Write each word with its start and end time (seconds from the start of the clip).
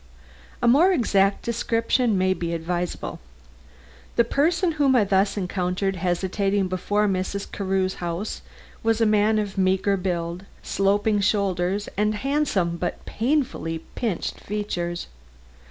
A 0.63 0.67
more 0.67 0.91
exact 0.91 1.43
description 1.45 2.17
may 2.17 2.33
be 2.33 2.55
advisable. 2.55 3.19
The 4.15 4.23
person 4.23 4.71
whom 4.71 4.95
I 4.95 5.03
thus 5.03 5.37
encountered 5.37 5.97
hesitating 5.97 6.69
before 6.69 7.07
Mrs. 7.07 7.45
Carew's 7.51 7.93
house 8.01 8.41
was 8.81 8.99
a 8.99 9.05
man 9.05 9.37
of 9.37 9.59
meager 9.59 9.97
build, 9.97 10.45
sloping 10.63 11.19
shoulders 11.19 11.87
and 11.97 12.15
handsome 12.15 12.77
but 12.77 13.05
painfully 13.05 13.83
pinched 13.93 14.39
features. 14.39 15.05